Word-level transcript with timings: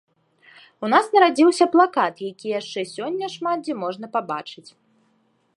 У 0.87 0.89
нас 0.93 1.11
нарадзіўся 1.15 1.67
плакат, 1.75 2.15
які 2.31 2.47
яшчэ 2.59 2.87
сёння 2.95 3.25
шмат 3.37 3.57
дзе 3.69 3.73
можна 3.85 4.11
пабачыць. 4.17 4.69